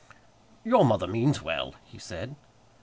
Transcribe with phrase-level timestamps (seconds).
[0.63, 2.35] "Your mother means well," he said.